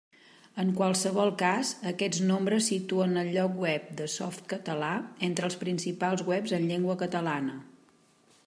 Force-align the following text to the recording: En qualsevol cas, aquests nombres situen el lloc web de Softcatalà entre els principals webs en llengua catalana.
En 0.61 0.69
qualsevol 0.77 1.33
cas, 1.41 1.73
aquests 1.91 2.21
nombres 2.31 2.65
situen 2.71 3.13
el 3.23 3.29
lloc 3.37 3.61
web 3.65 3.85
de 4.01 4.09
Softcatalà 4.17 4.91
entre 5.31 5.49
els 5.49 5.61
principals 5.67 6.25
webs 6.33 6.57
en 6.61 6.67
llengua 6.73 7.01
catalana. 7.05 7.59